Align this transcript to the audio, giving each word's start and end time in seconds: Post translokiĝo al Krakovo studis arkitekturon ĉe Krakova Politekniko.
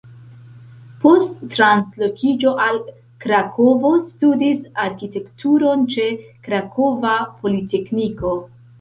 Post 1.03 1.43
translokiĝo 1.51 2.55
al 2.69 2.81
Krakovo 3.27 3.93
studis 4.09 4.67
arkitekturon 4.89 5.89
ĉe 5.95 6.11
Krakova 6.51 7.17
Politekniko. 7.47 8.39